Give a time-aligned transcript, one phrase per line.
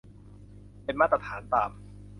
[0.83, 1.71] เป็นมาตรฐานตาม